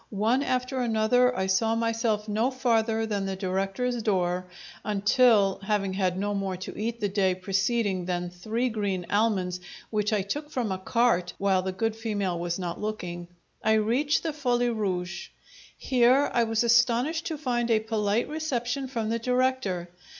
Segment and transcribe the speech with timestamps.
[0.17, 4.47] One after another, I saw myself no farther than the director's door,
[4.83, 9.59] until (having had no more to eat the day preceding than three green almonds,
[9.91, 13.27] which I took from a cart while the good female was not looking)
[13.63, 15.27] I reached the Folie Rouge.
[15.77, 19.87] Here I was astonished to find a polite reception from the director.